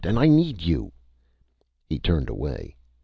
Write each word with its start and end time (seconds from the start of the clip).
And 0.03 0.17
I 0.17 0.25
need 0.27 0.63
you!" 0.63 0.91
He 1.85 1.99
turned 1.99 2.27
away. 2.27 2.75